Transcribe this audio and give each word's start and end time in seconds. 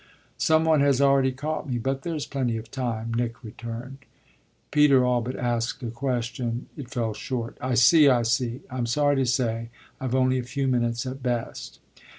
"Some 0.39 0.65
one 0.65 0.79
has 0.81 0.99
already 0.99 1.31
caught 1.31 1.69
me, 1.69 1.77
but 1.77 2.01
there's 2.01 2.25
plenty 2.25 2.57
of 2.57 2.71
time," 2.71 3.13
Nick 3.13 3.43
returned. 3.43 3.99
Peter 4.71 5.05
all 5.05 5.21
but 5.21 5.35
asked 5.35 5.83
a 5.83 5.91
question 5.91 6.65
it 6.75 6.89
fell 6.89 7.13
short. 7.13 7.55
"I 7.61 7.75
see, 7.75 8.09
I 8.09 8.23
see. 8.23 8.61
I'm 8.71 8.87
sorry 8.87 9.17
to 9.17 9.27
say 9.27 9.69
I've 9.99 10.15
only 10.15 10.39
a 10.39 10.43
few 10.43 10.67
minutes 10.67 11.05
at 11.05 11.21
best." 11.21 11.77